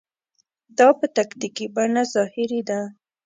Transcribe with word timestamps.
دا 0.77 0.87
په 0.99 1.05
تکتیکي 1.17 1.65
بڼه 1.75 2.03
ظاهري 2.13 2.61
ده. 2.69 2.79